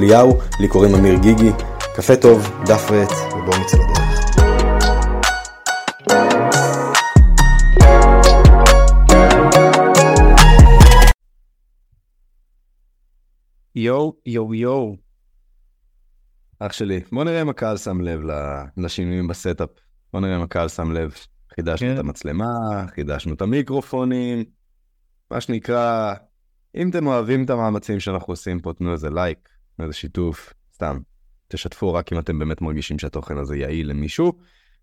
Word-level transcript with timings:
אליהו, 0.00 0.38
לי 0.60 0.68
קוראים 0.68 0.94
אמיר 0.94 1.14
גיגי. 1.22 1.50
קפה 1.96 2.16
טוב, 2.16 2.50
דף 2.66 2.90
ועט, 2.90 3.10
ובואו 3.32 3.60
נצא 3.60 3.76
לדרך. 3.76 4.00
יואו, 13.74 14.14
יואו, 14.26 14.54
יואו. 14.54 14.96
אח 16.58 16.72
שלי, 16.72 17.00
בוא 17.12 17.24
נראה 17.24 17.42
אם 17.42 17.48
הקהל 17.48 17.76
שם 17.76 18.00
לב 18.00 18.20
לשינויים 18.76 19.28
ב 19.28 19.34
setup. 19.34 19.68
בוא 20.12 20.20
נראה 20.20 20.36
אם 20.36 20.42
הקהל 20.42 20.68
שם 20.68 20.92
לב. 20.92 21.14
חידשנו 21.54 21.88
כן. 21.88 21.94
את 21.94 21.98
המצלמה, 21.98 22.86
חידשנו 22.94 23.34
את 23.34 23.42
המיקרופונים, 23.42 24.44
מה 25.30 25.40
שנקרא, 25.40 26.14
אם 26.74 26.90
אתם 26.90 27.06
אוהבים 27.06 27.44
את 27.44 27.50
המאמצים 27.50 28.00
שאנחנו 28.00 28.32
עושים 28.32 28.60
פה, 28.60 28.72
תנו 28.72 28.92
איזה 28.92 29.10
לייק, 29.10 29.49
איזה 29.82 29.92
שיתוף, 29.92 30.52
סתם. 30.74 30.98
תשתפו 31.48 31.94
רק 31.94 32.12
אם 32.12 32.18
אתם 32.18 32.38
באמת 32.38 32.60
מרגישים 32.60 32.98
שהתוכן 32.98 33.38
הזה 33.38 33.56
יעיל 33.56 33.90
למישהו, 33.90 34.32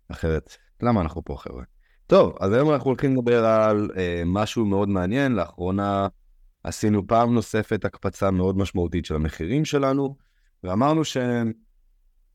אחרת, 0.08 0.56
למה 0.82 1.00
אנחנו 1.00 1.24
פה 1.24 1.36
חבר'ה? 1.38 1.62
טוב, 2.06 2.36
אז 2.40 2.52
היום 2.52 2.70
אנחנו 2.70 2.90
הולכים 2.90 3.16
לדבר 3.16 3.44
על 3.44 3.90
אה, 3.96 4.22
משהו 4.26 4.66
מאוד 4.66 4.88
מעניין, 4.88 5.32
לאחרונה 5.32 6.08
עשינו 6.64 7.06
פעם 7.06 7.34
נוספת 7.34 7.84
הקפצה 7.84 8.30
מאוד 8.30 8.58
משמעותית 8.58 9.04
של 9.04 9.14
המחירים 9.14 9.64
שלנו, 9.64 10.16
ואמרנו 10.64 11.04
שהם 11.04 11.52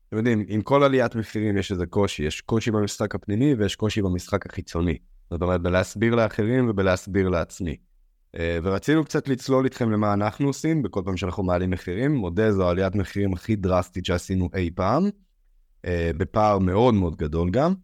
אתם 0.08 0.16
יודעים, 0.16 0.44
עם 0.48 0.62
כל 0.62 0.82
עליית 0.82 1.14
מחירים 1.14 1.56
יש 1.56 1.72
איזה 1.72 1.86
קושי, 1.86 2.22
יש 2.22 2.40
קושי 2.40 2.70
במשחק 2.70 3.14
הפנימי 3.14 3.54
ויש 3.54 3.76
קושי 3.76 4.02
במשחק 4.02 4.46
החיצוני. 4.46 4.98
זאת 5.30 5.42
אומרת, 5.42 5.60
בלהסביר 5.60 6.14
לאחרים 6.14 6.70
ובלהסביר 6.70 7.28
לעצמי. 7.28 7.76
אה, 8.38 8.58
ורצינו 8.62 9.04
קצת 9.04 9.28
לצלול 9.28 9.64
איתכם 9.64 9.90
למה 9.90 10.12
אנחנו 10.12 10.46
עושים 10.46 10.82
בכל 10.82 11.02
פעם 11.04 11.16
שאנחנו 11.16 11.42
מעלים 11.42 11.70
מחירים. 11.70 12.14
מודה, 12.14 12.52
זו 12.52 12.68
עליית 12.68 12.94
מחירים 12.94 13.32
הכי 13.32 13.56
דרסטית 13.56 14.06
שעשינו 14.06 14.48
אי 14.54 14.70
פעם, 14.74 15.10
אה, 15.84 16.10
בפער 16.16 16.58
מאוד 16.58 16.94
מאוד 16.94 17.16
גדול 17.16 17.50
גם. 17.50 17.74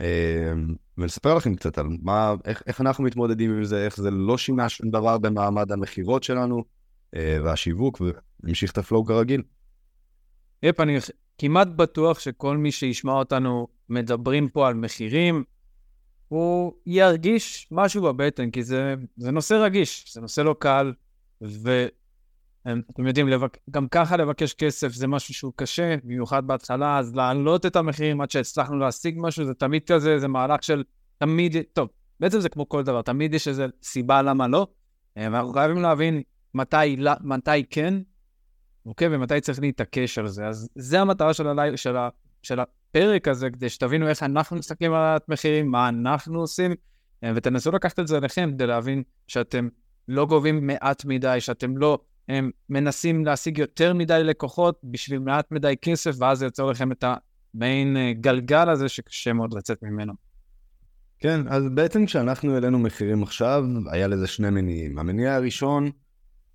אה, 0.00 0.52
ולספר 0.98 1.34
לכם 1.34 1.54
קצת 1.54 1.78
על 1.78 1.86
מה, 2.02 2.34
איך, 2.44 2.62
איך 2.66 2.80
אנחנו 2.80 3.04
מתמודדים 3.04 3.50
עם 3.56 3.64
זה, 3.64 3.84
איך 3.84 3.96
זה 3.96 4.10
לא 4.10 4.38
שינה 4.38 4.68
שום 4.68 4.90
דבר 4.90 5.18
במעמד 5.18 5.72
המכירות 5.72 6.22
שלנו 6.22 6.64
והשיווק, 7.16 8.00
ונמשיך 8.42 8.72
את 8.72 8.78
הפלואו 8.78 9.04
כרגיל. 9.04 9.42
יפ, 10.62 10.80
אני 10.80 10.98
כמעט 11.38 11.68
בטוח 11.68 12.18
שכל 12.18 12.56
מי 12.56 12.72
שישמע 12.72 13.12
אותנו 13.12 13.68
מדברים 13.88 14.48
פה 14.48 14.68
על 14.68 14.74
מחירים, 14.74 15.44
הוא 16.32 16.72
ירגיש 16.86 17.68
משהו 17.70 18.02
בבטן, 18.02 18.50
כי 18.50 18.62
זה, 18.62 18.94
זה 19.16 19.30
נושא 19.30 19.54
רגיש, 19.54 20.12
זה 20.14 20.20
נושא 20.20 20.40
לא 20.40 20.54
קל, 20.58 20.92
ואתם 21.40 23.06
יודעים, 23.06 23.28
לבק... 23.28 23.58
גם 23.70 23.88
ככה 23.88 24.16
לבקש 24.16 24.54
כסף 24.54 24.88
זה 24.92 25.06
משהו 25.06 25.34
שהוא 25.34 25.52
קשה, 25.56 25.96
במיוחד 26.04 26.46
בהתחלה, 26.46 26.98
אז 26.98 27.14
להעלות 27.14 27.66
את 27.66 27.76
המחירים 27.76 28.20
עד 28.20 28.30
שהצלחנו 28.30 28.78
להשיג 28.78 29.14
משהו, 29.18 29.44
זה 29.44 29.54
תמיד 29.54 29.82
כזה, 29.86 30.18
זה 30.18 30.28
מהלך 30.28 30.62
של 30.62 30.84
תמיד, 31.18 31.56
טוב, 31.72 31.88
בעצם 32.20 32.40
זה 32.40 32.48
כמו 32.48 32.68
כל 32.68 32.82
דבר, 32.82 33.02
תמיד 33.02 33.34
יש 33.34 33.48
איזו 33.48 33.64
סיבה 33.82 34.22
למה 34.22 34.48
לא, 34.48 34.66
ואנחנו 35.16 35.52
חייבים 35.52 35.82
להבין 35.82 36.22
מתי, 36.54 36.96
מתי 37.20 37.64
כן 37.70 37.94
אוקיי? 38.86 39.08
ומתי 39.10 39.40
צריך 39.40 39.60
להתעקש 39.60 40.18
על 40.18 40.28
זה. 40.28 40.46
אז 40.46 40.68
זה 40.74 41.00
המטרה 41.00 41.34
של, 41.34 41.46
הלי... 41.46 41.76
של, 41.76 41.96
ה... 41.96 42.08
של 42.42 42.60
הפרק 42.92 43.28
הזה, 43.28 43.50
כדי 43.50 43.68
שתבינו 43.68 44.08
איך 44.08 44.22
אנחנו 44.22 44.56
מסתכלים 44.56 44.94
על 44.94 45.18
המחירים, 45.28 45.70
מה 45.70 45.88
אנחנו 45.88 46.40
עושים, 46.40 46.74
אה, 47.24 47.32
ותנסו 47.34 47.70
לקחת 47.70 47.98
את 47.98 48.08
זה 48.08 48.16
אליכם 48.16 48.50
כדי 48.54 48.66
להבין 48.66 49.02
שאתם 49.26 49.68
לא 50.08 50.26
גובים 50.26 50.66
מעט 50.66 51.04
מדי, 51.04 51.36
שאתם 51.40 51.76
לא 51.76 51.98
הם 52.28 52.50
מנסים 52.68 53.24
להשיג 53.24 53.58
יותר 53.58 53.94
מדי 53.94 54.20
לקוחות 54.24 54.80
בשביל 54.84 55.18
מעט 55.18 55.52
מדי 55.52 55.74
כסף, 55.82 56.10
ואז 56.18 56.38
זה 56.38 56.44
יוצר 56.44 56.66
לכם 56.66 56.92
את 56.92 57.04
המעין 57.54 57.96
אה, 57.96 58.12
גלגל 58.12 58.68
הזה 58.68 58.88
שקשה 58.88 59.32
מאוד 59.32 59.54
לצאת 59.54 59.82
ממנו. 59.82 60.12
כן, 61.18 61.40
אז 61.48 61.64
בעצם 61.74 62.06
כשאנחנו 62.06 62.54
העלינו 62.54 62.78
מחירים 62.78 63.22
עכשיו, 63.22 63.64
היה 63.90 64.06
לזה 64.06 64.26
שני 64.26 64.50
מניעים. 64.50 64.98
המניע 64.98 65.34
הראשון, 65.34 65.90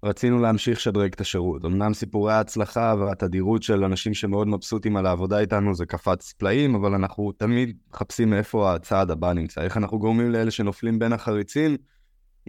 רצינו 0.04 0.42
להמשיך 0.42 0.78
לשדרג 0.78 1.14
את 1.14 1.22
השירות. 1.22 1.66
אמנם 1.66 1.94
סיפורי 1.94 2.34
ההצלחה 2.34 2.96
והתדירות 3.00 3.64
של 3.64 3.84
אנשים 3.84 4.14
שמאוד 4.14 4.48
מבסוטים 4.48 4.98
על 4.98 5.06
העבודה 5.06 5.40
איתנו 5.40 5.76
זה 5.76 5.86
קפץ 5.86 6.34
פלאים, 6.34 6.76
אבל 6.76 6.94
אנחנו 6.94 7.32
תמיד 7.32 7.78
מחפשים 7.94 8.30
מאיפה 8.30 8.74
הצעד 8.74 9.12
הבא 9.12 9.34
נמצא. 9.34 9.62
איך 9.62 9.78
אנחנו 9.78 10.00
גורמים 10.00 10.32
לאלה 10.32 10.52
שנופלים 10.52 11.00
בין 11.00 11.14
החריצים, 11.14 11.78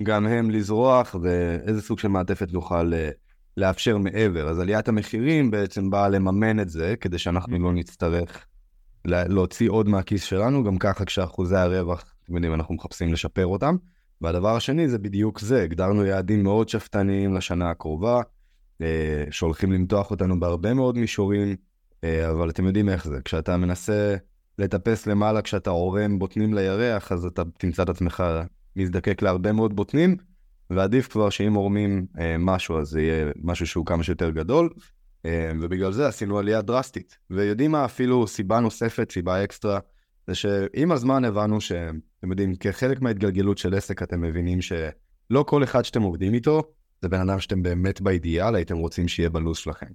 גם 0.03 0.26
הם 0.26 0.50
לזרוח, 0.50 1.14
ואיזה 1.22 1.82
סוג 1.82 1.98
של 1.98 2.08
מעטפת 2.08 2.53
נוכל 2.53 2.94
אה, 2.94 3.10
לאפשר 3.56 3.98
מעבר. 3.98 4.48
אז 4.48 4.58
עליית 4.58 4.88
המחירים 4.88 5.50
בעצם 5.50 5.91
באה 5.91 6.08
לממן 6.08 6.60
את 6.60 6.69
זה, 6.69 6.94
כדי 7.00 7.19
שאנחנו 7.19 7.58
לא 7.58 7.72
נצטרך 7.72 8.47
להוציא 9.04 9.70
עוד 9.70 9.88
מהכיס 9.88 10.22
שלנו, 10.22 10.64
גם 10.64 10.78
ככה 10.78 11.04
כשאחוזי 11.04 11.56
הרווח, 11.56 12.04
אתם 12.25 12.34
יודעים, 12.34 12.54
אנחנו 12.54 12.75
מחפשים 12.75 13.12
לשפר 13.12 13.47
אותם. 13.47 13.76
והדבר 14.21 14.56
השני 14.56 14.89
זה 14.89 14.99
בדיוק 14.99 15.41
זה, 15.41 15.62
הגדרנו 15.62 16.05
יעדים 16.05 16.43
מאוד 16.43 16.69
שאפתניים 16.69 17.34
לשנה 17.34 17.71
הקרובה, 17.71 18.23
אה, 18.83 19.25
שהולכים 19.31 19.73
למתוח 19.73 20.11
אותנו 20.11 20.41
בהרבה 20.41 20.75
מאוד 20.75 20.99
מישורים, 20.99 21.56
אה, 22.05 22.31
אבל 22.31 22.51
אתם 22.51 22.67
יודעים 22.67 22.89
איך 22.89 23.06
זה, 23.06 23.21
כשאתה 23.25 23.56
מנסה 23.56 24.17
לטפס 24.59 25.06
למעלה, 25.06 25.43
כשאתה 25.43 25.71
עורם 25.71 26.19
בוטנים 26.19 26.55
לירח, 26.55 27.12
אז 27.12 27.25
אתה 27.25 27.43
תמצא 27.59 27.83
את 27.83 27.89
עצמך 27.89 28.25
מזדקק 28.77 29.23
להרבה 29.23 29.53
מאוד 29.53 29.77
בוטנים, 29.77 30.17
ועדיף 30.71 31.09
כבר 31.09 31.31
שאם 31.31 31.55
עורמים 31.55 32.06
אה, 32.19 32.37
משהו, 32.39 32.79
אז 32.79 32.89
זה 32.89 33.00
יהיה 33.00 33.33
משהו 33.43 33.67
שהוא 33.67 33.87
כמה 33.87 34.03
שיותר 34.03 34.31
גדול, 34.31 34.71
ובגלל 35.61 35.93
זה 35.93 36.09
עשינו 36.09 36.39
עלייה 36.39 36.62
דרסטית. 36.62 37.19
ויודעים 37.31 37.71
מה, 37.71 37.85
אפילו 37.85 38.27
סיבה 38.27 38.61
נוספת, 38.61 39.12
סיבה 39.12 39.45
אקסטרה, 39.45 39.79
זה 40.27 40.35
שעם 40.35 40.93
הזמן 40.93 41.25
הבנו 41.25 41.59
שאתם 42.19 42.31
יודעים, 42.31 42.56
כחלק 42.56 43.01
מההתגלגלות 43.01 43.59
של 43.59 43.75
עסק 43.75 44.03
אתם 44.03 44.21
מבינים 44.21 44.62
שלא 44.62 45.45
כל 45.47 45.65
אחד 45.65 45.84
שאתם 45.84 46.03
עובדים 46.03 46.34
איתו 46.34 46.62
זה 47.03 47.09
בן 47.09 47.21
אדם 47.21 47.41
שאתם 47.41 47.62
באמת 47.62 48.01
באידיאל 48.01 48.55
הייתם 48.55 48.77
רוצים 48.77 49.09
שיהיה 49.09 49.31
בלו"ז 49.31 49.56
שלכם. 49.56 49.87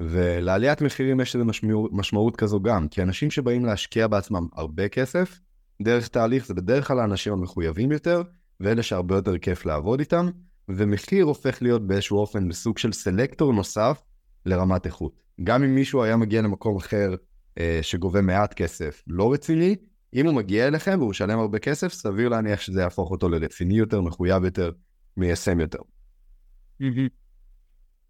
ולעליית 0.00 0.82
מחירים 0.82 1.20
יש 1.20 1.34
איזו 1.36 1.46
משמעות, 1.92 2.36
כזו 2.36 2.60
גם, 2.60 2.88
כי 2.88 3.02
אנשים 3.02 3.30
שבאים 3.30 3.64
להשקיע 3.64 4.06
בעצמם 4.06 4.46
הרבה 4.52 4.88
כסף, 4.88 5.40
דרך 5.82 6.08
תהליך 6.08 6.46
זה 6.46 6.54
בדרך 6.54 6.88
כלל 6.88 7.00
האנשים 7.00 7.32
המחויבים 7.32 7.92
יותר, 7.92 8.22
ואלה 8.60 8.82
שהרבה 8.82 9.14
יותר 9.14 9.38
כיף 9.38 9.66
לעבוד 9.66 10.00
איתם, 10.00 10.28
ומחיר 10.68 11.24
הופך 11.24 11.62
להיות 11.62 11.86
באיזשהו 11.86 12.18
אופן 12.18 12.48
בסוג 12.48 12.78
של 12.78 12.92
סלקטור 12.92 13.52
נוסף 13.52 14.02
לרמת 14.46 14.86
איכות. 14.86 15.22
גם 15.44 15.64
אם 15.64 15.74
מישהו 15.74 16.02
היה 16.02 16.16
מגיע 16.16 16.42
למקום 16.42 16.76
אחר 16.76 17.14
אה, 17.58 17.78
שגובה 17.82 18.20
מעט 18.20 18.54
כסף 18.54 19.02
לא 19.06 19.32
רציני, 19.32 19.76
אם 20.14 20.26
הוא 20.26 20.34
מגיע 20.34 20.66
אליכם 20.66 20.96
והוא 20.98 21.10
משלם 21.10 21.38
הרבה 21.38 21.58
כסף, 21.58 21.92
סביר 21.92 22.28
להניח 22.28 22.60
שזה 22.60 22.80
יהפוך 22.80 23.10
אותו 23.10 23.28
לרציני 23.28 23.74
יותר, 23.74 24.00
מחויב 24.00 24.44
יותר, 24.44 24.72
מיישם 25.16 25.60
יותר. 25.60 25.78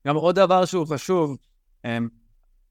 גם 0.06 0.16
עוד 0.16 0.34
דבר 0.34 0.64
שהוא 0.64 0.86
חשוב, 0.86 1.36
אמ, 1.84 2.08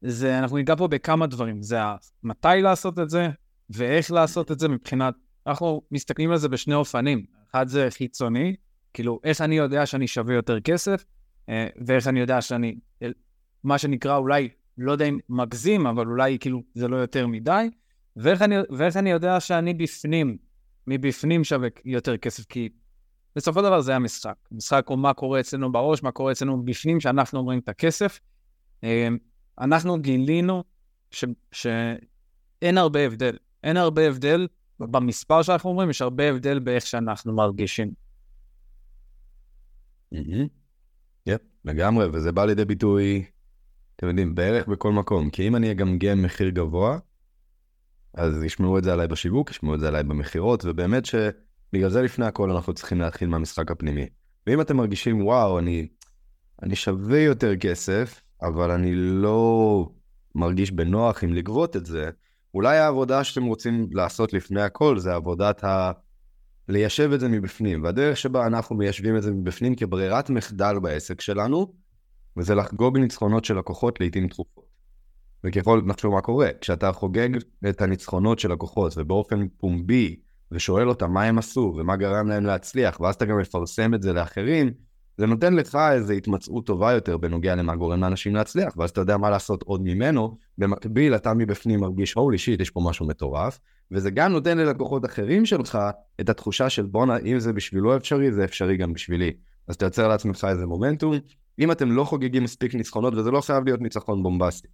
זה, 0.02 0.38
אנחנו 0.38 0.56
ניגע 0.56 0.76
פה 0.76 0.88
בכמה 0.88 1.26
דברים, 1.26 1.62
זה 1.62 1.78
מתי 2.22 2.48
לעשות 2.62 2.98
את 2.98 3.10
זה 3.10 3.28
ואיך 3.70 4.10
לעשות 4.10 4.52
את 4.52 4.58
זה 4.58 4.68
מבחינת, 4.68 5.14
אנחנו 5.46 5.82
מסתכלים 5.90 6.30
על 6.30 6.36
זה 6.36 6.48
בשני 6.48 6.74
אופנים, 6.74 7.24
אחד 7.50 7.68
זה 7.68 7.88
חיצוני, 7.90 8.56
כאילו 8.94 9.20
איך 9.24 9.40
אני 9.40 9.56
יודע 9.56 9.86
שאני 9.86 10.06
שווה 10.06 10.34
יותר 10.34 10.60
כסף, 10.60 11.04
אה, 11.48 11.66
ואיך 11.86 12.08
אני 12.08 12.20
יודע 12.20 12.40
שאני, 12.40 12.74
מה 13.64 13.78
שנקרא 13.78 14.16
אולי 14.16 14.48
לא 14.78 14.92
יודע 14.92 15.04
אם 15.04 15.18
מגזים, 15.28 15.86
אבל 15.86 16.06
אולי 16.06 16.38
כאילו 16.38 16.62
זה 16.74 16.88
לא 16.88 16.96
יותר 16.96 17.26
מדי. 17.26 17.70
ואיך 18.16 18.42
אני, 18.42 18.56
ואיך 18.70 18.96
אני 18.96 19.10
יודע 19.10 19.40
שאני 19.40 19.74
בפנים, 19.74 20.36
מבפנים 20.86 21.44
שווה 21.44 21.68
יותר 21.84 22.16
כסף? 22.16 22.44
כי 22.46 22.68
בסופו 23.36 23.60
של 23.60 23.66
דבר 23.66 23.80
זה 23.80 23.96
המשחק. 23.96 24.34
המשחק 24.52 24.84
הוא 24.88 24.98
מה 24.98 25.14
קורה 25.14 25.40
אצלנו 25.40 25.72
בראש, 25.72 26.02
מה 26.02 26.10
קורה 26.10 26.32
אצלנו 26.32 26.64
בפנים, 26.64 27.00
שאנחנו 27.00 27.38
אומרים 27.38 27.58
את 27.58 27.68
הכסף. 27.68 28.20
אמ, 28.82 29.16
אנחנו 29.60 30.00
גילינו 30.00 30.64
ש, 31.10 31.24
שאין 31.52 32.78
הרבה 32.78 33.00
הבדל. 33.00 33.36
אין 33.64 33.76
הרבה 33.76 34.08
הבדל 34.08 34.48
במספר 34.80 35.42
שאנחנו 35.42 35.70
אומרים, 35.70 35.90
יש 35.90 36.02
הרבה 36.02 36.30
הבדל 36.30 36.58
באיך 36.58 36.86
שאנחנו 36.86 37.32
מרגישים. 37.34 37.90
יפ, 41.26 41.40
לגמרי, 41.64 42.06
וזה 42.12 42.32
בא 42.32 42.44
לידי 42.44 42.64
ביטוי 42.64 43.24
אתם 43.96 44.08
יודעים, 44.08 44.34
בערך 44.34 44.68
בכל 44.68 44.92
מקום. 44.92 45.30
כי 45.30 45.48
אם 45.48 45.56
אני 45.56 45.70
אגמגם 45.70 46.22
מחיר 46.22 46.48
גבוה, 46.48 46.98
אז 48.14 48.42
ישמעו 48.42 48.78
את 48.78 48.84
זה 48.84 48.92
עליי 48.92 49.08
בשיווק, 49.08 49.50
ישמעו 49.50 49.74
את 49.74 49.80
זה 49.80 49.88
עליי 49.88 50.02
במכירות, 50.02 50.64
ובאמת 50.64 51.04
שבגלל 51.04 51.90
זה 51.90 52.02
לפני 52.02 52.26
הכל 52.26 52.50
אנחנו 52.50 52.74
צריכים 52.74 53.00
להתחיל 53.00 53.28
מהמשחק 53.28 53.70
הפנימי. 53.70 54.06
ואם 54.46 54.60
אתם 54.60 54.76
מרגישים, 54.76 55.26
וואו, 55.26 55.58
אני, 55.58 55.88
אני 56.62 56.76
שווה 56.76 57.18
יותר 57.18 57.56
כסף, 57.56 58.20
אבל 58.42 58.70
אני 58.70 58.94
לא 58.94 59.88
מרגיש 60.34 60.70
בנוח 60.70 61.24
עם 61.24 61.32
לגבות 61.32 61.76
את 61.76 61.86
זה, 61.86 62.10
אולי 62.54 62.78
העבודה 62.78 63.24
שאתם 63.24 63.44
רוצים 63.44 63.88
לעשות 63.92 64.32
לפני 64.32 64.62
הכל 64.62 64.98
זה 64.98 65.14
עבודת 65.14 65.64
ה... 65.64 65.92
ליישב 66.68 67.10
את 67.12 67.20
זה 67.20 67.28
מבפנים. 67.28 67.84
והדרך 67.84 68.16
שבה 68.16 68.46
אנחנו 68.46 68.76
מיישבים 68.76 69.16
את 69.16 69.22
זה 69.22 69.32
מבפנים 69.32 69.74
כברירת 69.74 70.30
מחדל 70.30 70.78
בעסק 70.78 71.20
שלנו, 71.20 71.74
וזה 72.36 72.54
לחגוג 72.54 72.98
ניצחונות 72.98 73.44
של 73.44 73.58
לקוחות 73.58 74.00
לעיתים 74.00 74.28
תכופות. 74.28 74.71
וככל, 75.44 75.82
נחשוב 75.86 76.14
מה 76.14 76.20
קורה, 76.20 76.48
כשאתה 76.60 76.92
חוגג 76.92 77.28
את 77.68 77.82
הניצחונות 77.82 78.38
של 78.38 78.52
לקוחות 78.52 78.94
ובאופן 78.96 79.48
פומבי, 79.56 80.16
ושואל 80.52 80.88
אותם 80.88 81.12
מה 81.12 81.22
הם 81.22 81.38
עשו 81.38 81.74
ומה 81.78 81.96
גרם 81.96 82.28
להם 82.28 82.46
להצליח, 82.46 83.00
ואז 83.00 83.14
אתה 83.14 83.24
גם 83.24 83.38
מפרסם 83.38 83.94
את 83.94 84.02
זה 84.02 84.12
לאחרים, 84.12 84.70
זה 85.18 85.26
נותן 85.26 85.54
לך 85.54 85.78
איזו 85.92 86.12
התמצאות 86.12 86.66
טובה 86.66 86.92
יותר 86.92 87.16
בנוגע 87.16 87.54
למה 87.54 87.76
גורם 87.76 88.00
לאנשים 88.00 88.34
להצליח, 88.34 88.76
ואז 88.76 88.90
אתה 88.90 89.00
יודע 89.00 89.16
מה 89.16 89.30
לעשות 89.30 89.62
עוד 89.62 89.82
ממנו, 89.82 90.36
במקביל 90.58 91.14
אתה 91.14 91.34
מבפנים 91.34 91.80
מרגיש, 91.80 92.14
הולי 92.14 92.38
שיט, 92.38 92.60
יש 92.60 92.70
פה 92.70 92.80
משהו 92.80 93.06
מטורף, 93.06 93.58
וזה 93.90 94.10
גם 94.10 94.32
נותן 94.32 94.58
ללקוחות 94.58 95.04
אחרים 95.04 95.46
שלך 95.46 95.78
את 96.20 96.28
התחושה 96.28 96.70
של 96.70 96.86
בואנה, 96.86 97.16
אם 97.16 97.38
זה 97.38 97.52
בשבילו 97.52 97.96
אפשרי, 97.96 98.32
זה 98.32 98.44
אפשרי 98.44 98.76
גם 98.76 98.92
בשבילי. 98.92 99.32
אז 99.68 99.74
אתה 99.74 99.86
יוצר 99.86 100.08
לעצמך 100.08 100.46
איזה 100.50 100.66
מומנטום. 100.66 101.14
אם 101.58 101.72
אתם 101.72 101.92
לא 101.92 102.04
חוגגים 102.04 102.44
מספיק 102.44 102.74
ניצחונות, 102.74 103.14
וזה 103.14 103.30
לא 103.30 103.40
חייב 103.40 103.64
להיות 103.64 103.80
ניצחון 103.80 104.22
בומבסטי. 104.22 104.68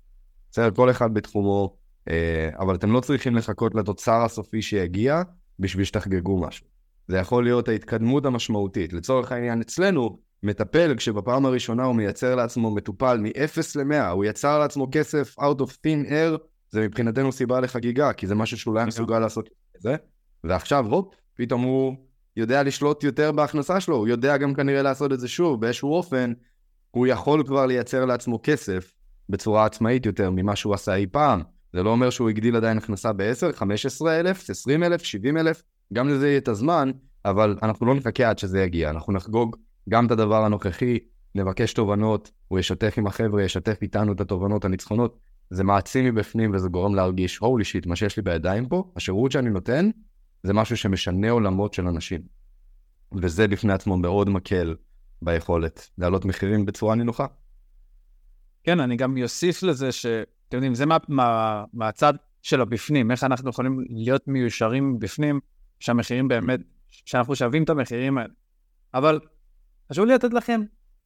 בסדר, 0.51 0.71
כל 0.71 0.91
אחד 0.91 1.15
בתחומו, 1.15 1.77
אה, 2.09 2.51
אבל 2.59 2.75
אתם 2.75 2.93
לא 2.93 3.01
צריכים 3.01 3.37
לחכות 3.37 3.75
לתוצר 3.75 4.23
הסופי 4.25 4.63
שיגיע 4.63 5.23
בשביל 5.59 5.85
שתחגגו 5.85 6.39
משהו. 6.39 6.67
זה 7.09 7.17
יכול 7.17 7.45
להיות 7.45 7.69
ההתקדמות 7.69 8.27
המשמעותית. 8.27 8.93
לצורך 8.93 9.33
העניין, 9.33 9.61
אצלנו, 9.61 10.19
מטפל, 10.43 10.95
כשבפעם 10.97 11.47
הראשונה 11.47 11.85
הוא 11.85 11.95
מייצר 11.95 12.35
לעצמו 12.35 12.71
מטופל 12.71 13.19
מ-0 13.19 13.61
ל-100, 13.77 14.11
הוא 14.11 14.25
יצר 14.25 14.59
לעצמו 14.59 14.89
כסף 14.93 15.39
out 15.39 15.61
of 15.61 15.71
thin 15.71 16.09
air, 16.09 16.39
זה 16.71 16.81
מבחינתנו 16.81 17.33
סיבה 17.33 17.61
לחגיגה, 17.61 18.13
כי 18.13 18.27
זה 18.27 18.35
משהו 18.35 18.59
שהוא 18.59 18.75
לא 18.75 18.79
היה 18.79 18.87
מסוגל 18.87 19.19
לעשות 19.19 19.49
את 19.77 19.83
זה. 19.83 19.97
ועכשיו, 20.45 20.87
הופ, 20.87 21.15
פתאום 21.35 21.63
הוא 21.63 21.95
יודע 22.37 22.63
לשלוט 22.63 23.05
יותר 23.05 23.33
בהכנסה 23.33 23.81
שלו, 23.81 23.97
הוא 23.97 24.09
יודע 24.09 24.37
גם 24.37 24.55
כנראה 24.55 24.83
לעשות 24.83 25.13
את 25.13 25.21
זה 25.21 25.29
שוב, 25.29 25.61
באיזשהו 25.61 25.95
אופן, 25.95 26.33
הוא 26.91 27.07
יכול 27.07 27.43
כבר 27.47 27.67
לייצר 27.67 28.05
לעצמו 28.05 28.41
כסף 28.43 28.93
בצורה 29.29 29.65
עצמאית 29.65 30.07
יותר 30.07 30.31
ממה 30.31 30.57
שהוא 30.57 30.75
עשה 30.75 30.95
אי 30.95 31.07
פעם. 31.07 31.43
זה 31.73 31.83
לא 31.83 31.91
אומר 31.91 32.11
שהוא 32.11 32.29
הגדיל 32.29 32.57
עדיין 32.57 32.79
הכנסה 32.79 33.13
ב-10, 33.13 33.53
15 33.53 34.21
אלף, 34.21 34.51
20 34.51 34.83
אלף, 34.83 35.03
70 35.03 35.37
אלף, 35.37 35.63
גם 35.93 36.09
לזה 36.09 36.29
יהיה 36.29 36.39
את 36.39 36.49
הזמן, 36.49 36.91
אבל 37.25 37.59
אנחנו 37.63 37.87
לא 37.87 37.95
נחכה 37.95 38.31
עד 38.31 38.39
שזה 38.39 38.63
יגיע, 38.63 38.91
אנחנו 38.91 39.13
נחגוג 39.13 39.57
גם 39.89 40.07
את 40.07 40.11
הדבר 40.11 40.45
הנוכחי, 40.45 40.99
נבקש 41.35 41.73
תובנות, 41.73 42.31
הוא 42.49 42.59
ישתף 42.59 42.95
עם 42.99 43.07
החבר'ה, 43.07 43.43
ישתף 43.43 43.79
איתנו 43.83 44.13
את 44.13 44.21
התובנות, 44.21 44.65
הניצחונות, 44.65 45.19
זה 45.51 45.65
מעצים 45.65 46.05
מבפנים 46.05 46.55
וזה 46.55 46.69
גורם 46.69 46.95
להרגיש, 46.95 47.39
הולי 47.39 47.65
שיט, 47.65 47.87
מה 47.87 47.97
שיש 47.97 48.17
לי 48.17 48.23
בידיים 48.23 48.69
פה, 48.69 48.91
השירות 48.97 49.33
שאני 49.33 49.51
נותן, 49.51 49.91
זה 50.43 50.53
משהו 50.53 50.77
שמשנה 50.77 51.31
עולמות 51.31 51.75
של 51.75 51.89
אנשים. 51.89 52.21
וזה 53.13 53.49
בפני 53.49 53.73
עצמו 53.73 53.97
מאוד 53.97 54.29
מקל 54.29 54.77
ביכולת 55.23 55.91
להעלות 55.99 56.25
מחירים 56.25 56.67
בצורה 56.67 56.95
נינוחה. 56.95 57.27
כן, 58.69 58.81
אני 58.81 58.97
גם 58.97 59.23
אוסיף 59.23 59.63
לזה 59.63 59.93
ש... 59.93 60.07
אתם 60.49 60.57
יודעים, 60.57 60.75
זה 60.75 60.87
מה, 60.87 60.97
מה, 61.09 61.65
מהצד 61.73 62.15
של 62.43 62.61
הבפנים, 62.61 63.11
איך 63.11 63.25
אנחנו 63.25 63.51
יכולים 63.51 63.85
להיות 63.91 64.29
מיושרים 64.29 64.99
בפנים, 64.99 65.41
שהמחירים 65.81 66.29
באמת, 66.29 66.61
שאנחנו 66.89 67.37
שווים 67.37 67.63
את 67.63 67.71
המחירים 67.71 68.19
האלה. 68.19 68.33
אבל 68.95 69.21
חשוב 69.93 70.05
לי 70.05 70.15
לתת 70.15 70.33
לכם, 70.33 70.61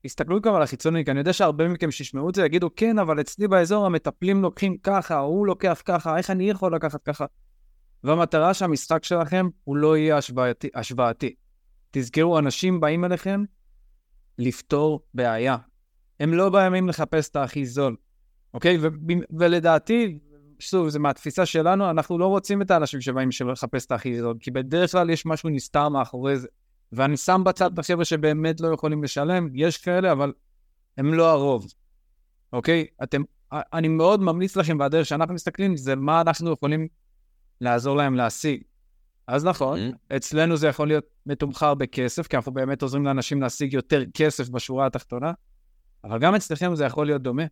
הסתכלו 0.04 0.40
גם 0.40 0.54
על 0.54 0.62
החיצוני, 0.62 1.04
כי 1.04 1.10
אני 1.10 1.18
יודע 1.18 1.32
שהרבה 1.32 1.68
מכם 1.68 1.90
שישמעו 1.90 2.30
את 2.30 2.34
זה 2.34 2.44
יגידו, 2.44 2.70
כן, 2.76 2.98
אבל 2.98 3.20
אצלי 3.20 3.48
באזור 3.48 3.86
המטפלים 3.86 4.42
לוקחים 4.42 4.76
ככה, 4.78 5.18
הוא 5.18 5.46
לוקח 5.46 5.82
ככה, 5.84 6.18
איך 6.18 6.30
אני 6.30 6.50
יכול 6.50 6.74
לקחת 6.74 7.02
ככה? 7.02 7.24
והמטרה 8.04 8.54
שהמשחק 8.54 9.04
שלכם 9.04 9.48
הוא 9.64 9.76
לא 9.76 9.96
יהיה 9.96 10.16
השוואתי. 10.16 10.68
השוואתי. 10.74 11.34
תזכרו, 11.90 12.38
אנשים 12.38 12.80
באים 12.80 13.04
אליכם 13.04 13.44
לפתור 14.38 15.00
בעיה. 15.14 15.56
הם 16.20 16.34
לא 16.34 16.50
באים 16.50 16.88
לחפש 16.88 17.28
את 17.28 17.36
הכי 17.36 17.66
זול, 17.66 17.96
אוקיי? 18.54 18.78
ו- 18.80 18.88
ולדעתי, 19.38 20.18
שוב, 20.58 20.88
זה 20.88 20.98
מהתפיסה 20.98 21.46
שלנו, 21.46 21.90
אנחנו 21.90 22.18
לא 22.18 22.26
רוצים 22.26 22.62
את 22.62 22.70
האנשים 22.70 23.00
שבאים 23.00 23.28
לחפש 23.52 23.86
את 23.86 23.92
הכי 23.92 24.20
זול, 24.20 24.36
כי 24.40 24.50
בדרך 24.50 24.92
כלל 24.92 25.10
יש 25.10 25.26
משהו 25.26 25.48
נסתר 25.48 25.88
מאחורי 25.88 26.38
זה. 26.38 26.48
ואני 26.92 27.16
שם 27.16 27.42
בצד 27.44 27.72
את 27.72 27.78
החבר'ה 27.78 28.04
שבאמת 28.04 28.60
לא 28.60 28.68
יכולים 28.68 29.04
לשלם, 29.04 29.48
יש 29.54 29.78
כאלה, 29.78 30.12
אבל 30.12 30.32
הם 30.98 31.14
לא 31.14 31.30
הרוב, 31.30 31.66
אוקיי? 32.52 32.86
אתם, 33.02 33.22
אני 33.52 33.88
מאוד 33.88 34.20
ממליץ 34.20 34.56
לכם, 34.56 34.76
והדרך 34.80 35.06
שאנחנו 35.06 35.34
מסתכלים, 35.34 35.76
זה 35.76 35.96
מה 35.96 36.20
אנחנו 36.20 36.52
יכולים 36.52 36.88
לעזור 37.60 37.96
להם 37.96 38.14
להשיג. 38.14 38.62
אז 39.26 39.44
נכון, 39.44 39.78
mm-hmm. 39.78 40.16
אצלנו 40.16 40.56
זה 40.56 40.68
יכול 40.68 40.88
להיות 40.88 41.04
מתומחר 41.26 41.74
בכסף, 41.74 42.26
כי 42.26 42.36
אנחנו 42.36 42.52
באמת 42.52 42.82
עוזרים 42.82 43.04
לאנשים 43.04 43.42
להשיג 43.42 43.72
יותר 43.74 44.02
כסף 44.14 44.48
בשורה 44.48 44.86
התחתונה, 44.86 45.32
אבל 46.04 46.18
גם 46.18 46.34
אצלכם 46.34 46.74
זה 46.74 46.84
יכול 46.84 47.06
להיות 47.06 47.22
דומה. 47.22 47.42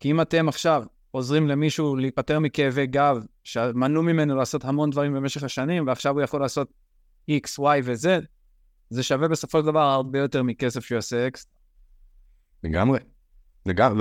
כי 0.00 0.10
אם 0.10 0.20
אתם 0.20 0.48
עכשיו 0.48 0.84
עוזרים 1.10 1.48
למישהו 1.48 1.96
להיפטר 1.96 2.38
מכאבי 2.38 2.86
גב, 2.86 3.24
שמנעו 3.44 4.02
ממנו 4.02 4.36
לעשות 4.36 4.64
המון 4.64 4.90
דברים 4.90 5.14
במשך 5.14 5.42
השנים, 5.42 5.86
ועכשיו 5.86 6.14
הוא 6.14 6.22
יכול 6.22 6.40
לעשות 6.40 6.72
X, 7.30 7.58
Y 7.58 7.80
ו-Z, 7.84 8.06
זה 8.90 9.02
שווה 9.02 9.28
בסופו 9.28 9.60
של 9.60 9.66
דבר 9.66 9.80
הרבה 9.80 10.18
יותר 10.18 10.42
מכסף 10.42 10.84
שהוא 10.84 10.96
יעשה 10.96 11.28
אקסטרה. 11.28 11.58
לגמרי. 12.64 12.98
וגם, 13.68 14.00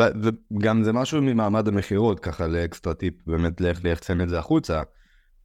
וגם 0.57 0.83
זה 0.83 0.93
משהו 0.93 1.21
ממעמד 1.21 1.67
המכירות, 1.67 2.19
ככה 2.19 2.47
לאקסטרה 2.47 2.93
טיפ, 2.93 3.13
באמת 3.27 3.61
לאיך 3.61 3.83
ליחצן 3.83 4.21
את 4.21 4.29
זה 4.29 4.39
החוצה. 4.39 4.81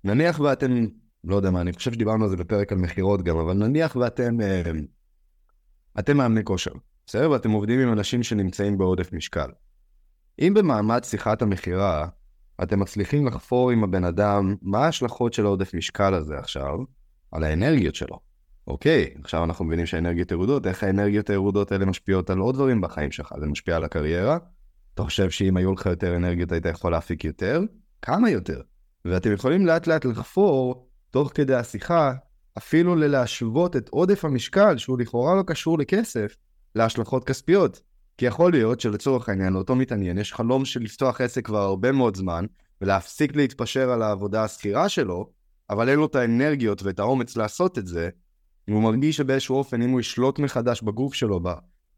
נניח 0.05 0.41
ואתם, 0.41 0.87
לא 1.25 1.37
יודע 1.37 1.51
מה, 1.51 1.61
אני 1.61 1.73
חושב 1.73 1.93
שדיברנו 1.93 2.25
על 2.25 2.31
זה 2.31 2.37
בפרק 2.37 2.73
על 2.73 2.79
מכירות 2.79 3.23
גם, 3.23 3.37
אבל 3.37 3.55
נניח 3.55 3.97
ואתם, 3.97 4.41
אה, 4.41 4.63
אתם 5.99 6.17
מאמני 6.17 6.45
כושר, 6.45 6.73
בסדר? 7.07 7.31
ואתם 7.31 7.51
עובדים 7.51 7.81
עם 7.81 7.93
אנשים 7.93 8.23
שנמצאים 8.23 8.79
בעודף 8.79 9.13
משקל. 9.13 9.51
אם 10.39 10.55
במעמד 10.55 11.05
שיחת 11.05 11.43
המכירה, 11.43 12.09
אתם 12.63 12.81
מצליחים 12.81 13.27
לחפור 13.27 13.71
עם 13.71 13.85
הבן 13.85 14.05
אדם 14.05 14.55
מה 14.63 14.85
ההשלכות 14.85 15.33
של 15.33 15.45
העודף 15.45 15.75
משקל 15.75 16.15
הזה 16.15 16.39
עכשיו, 16.39 16.79
על 17.33 17.45
האנרגיות 17.45 17.95
שלו. 17.95 18.19
אוקיי, 18.67 19.15
עכשיו 19.21 19.45
אנחנו 19.45 19.65
מבינים 19.65 19.87
שהאנרגיות 19.87 20.31
ירודות, 20.31 20.67
איך 20.67 20.83
האנרגיות 20.83 21.31
הירודות 21.31 21.73
האלה 21.73 21.85
משפיעות 21.85 22.31
על 22.31 22.39
עוד 22.39 22.55
דברים 22.55 22.81
בחיים 22.81 23.13
שלך? 23.13 23.35
זה 23.41 23.47
משפיע 23.47 23.77
על 23.77 23.85
הקריירה? 23.85 24.39
אתה 24.95 25.03
חושב 25.03 25.31
שאם 25.31 25.57
היו 25.57 25.73
לך 25.73 25.87
יותר 25.87 26.17
אנרגיות 26.17 26.53
היית 26.53 26.67
יכול 26.67 26.93
להפיק 26.93 27.25
יותר? 27.25 27.61
כמה 28.03 28.31
יותר? 28.31 28.61
ואתם 29.05 29.33
יכולים 29.33 29.67
לאט 29.67 29.87
לאט 29.87 30.05
לחפור, 30.05 30.89
תוך 31.11 31.31
כדי 31.35 31.55
השיחה, 31.55 32.13
אפילו 32.59 32.97
ללהשוות 32.97 33.77
את 33.77 33.89
עודף 33.89 34.25
המשקל, 34.25 34.77
שהוא 34.77 34.99
לכאורה 34.99 35.35
לא 35.35 35.43
קשור 35.47 35.79
לכסף, 35.79 36.37
להשלכות 36.75 37.25
כספיות. 37.25 37.81
כי 38.19 38.27
יכול 38.27 38.53
להיות 38.53 38.81
שלצורך 38.81 39.29
העניין, 39.29 39.53
לאותו 39.53 39.75
מתעניין, 39.75 40.19
יש 40.19 40.33
חלום 40.33 40.65
של 40.65 40.81
לפתוח 40.81 41.21
עסק 41.21 41.47
כבר 41.47 41.59
הרבה 41.59 41.93
מאוד 41.93 42.17
זמן, 42.17 42.47
ולהפסיק 42.81 43.37
להתפשר 43.37 43.91
על 43.91 44.03
העבודה 44.03 44.45
השכירה 44.45 44.89
שלו, 44.89 45.31
אבל 45.71 45.89
אין 45.89 45.99
לו 45.99 46.07
את 46.07 46.15
האנרגיות 46.15 46.83
ואת 46.83 46.99
האומץ 46.99 47.37
לעשות 47.37 47.79
את 47.79 47.87
זה, 47.87 48.09
הוא 48.69 48.83
מרגיש 48.83 49.17
שבאיזשהו 49.17 49.57
אופן, 49.57 49.83
אם 49.83 49.91
הוא 49.91 50.01
ישלוט 50.01 50.39
מחדש 50.39 50.83
בגוף 50.83 51.15
שלו, 51.15 51.41
ב, 51.43 51.49